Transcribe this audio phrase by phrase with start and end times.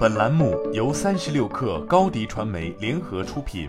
[0.00, 3.68] 本栏目由三十六氪高低传媒联合出品。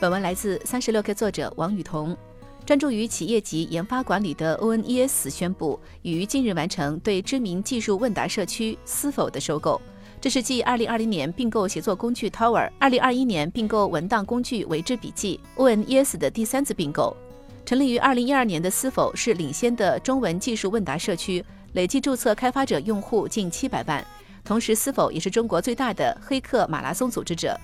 [0.00, 2.16] 本文来自三十六氪作者王雨桐。
[2.64, 9.78] 专注于企业级研发管理的 ONES 宣布，于近日完成对知名技术问答社区思否的收购。
[10.18, 17.14] 这是继2020年并购协作工具 Tower、2021年并购文档工具维之笔记 ONES 的第三次并购。
[17.66, 21.44] 成立于2012年的思否是领先的中文技术问答社区，
[21.76, 24.02] 累计注册开发者用户近七百万。
[24.42, 27.54] 同时，思否也是中国最大的黑客马拉松组织者。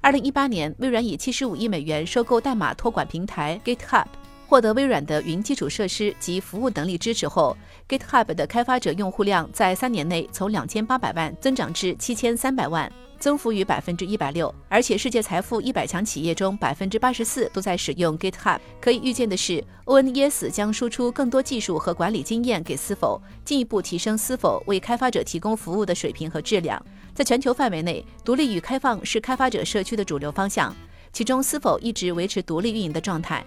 [0.00, 4.06] 二零一八年，微软以七十五亿美元收购代码托管平台 GitHub。
[4.52, 7.56] 获得微软的云基础设施及服务能力支持后
[7.88, 14.54] ，GitHub 的开发者用户量在三年内从两千八百万增长至七千三百万，增幅逾百分之一百六。
[14.68, 18.58] 而且，世界财富一百强企业中百分之八十四都在使用 GitHub。
[18.78, 26.84] 可以预见的是，ONES 将输出更多技术和管理经验给思否，进一步提升思否为开发者提供服务的水平和质量。
[27.14, 30.76] 在全球范围内，独立与开放是开发者社区的主流方向，
[31.10, 33.42] 其中思否一直维持独立运营的状态。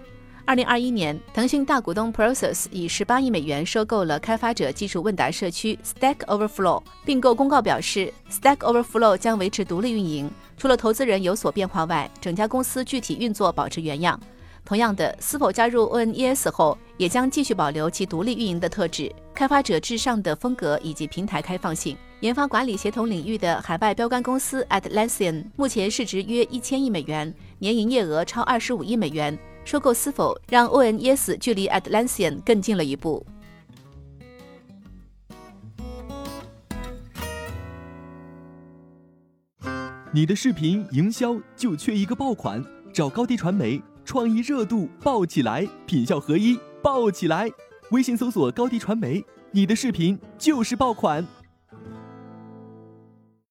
[0.46, 6.80] 二零二一年，腾讯大股东 Process 以十八亿美元收购了开发者技术问答社区 Stack Overflow。
[7.04, 14.18] 并购公告表示，Stack Overflow 将维持独立运营，除了投资人有所变化外，整家公司具体运作保持原样。
[14.64, 21.96] 同样的，是否加入 ONES 后，也将继续保留其独立运营的特质、开发者至上的风格以及平台开放性。
[22.20, 29.36] 研发管理协同领域的海外标杆公司 Atlassian 目前市值约一千亿美元，年营业额超二十五亿美元。
[29.66, 33.26] 收购是否让 O N S 距离 Atlassian 更近了一步？
[40.12, 47.50] 你的视频营销就缺一个爆款，找高低传媒，创意热度爆起来，品效合一爆起来。
[47.90, 51.26] 微信搜索高低传媒，你的视频就是爆款。